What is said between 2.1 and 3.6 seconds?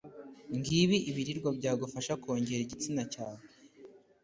kongera igitsina cyawe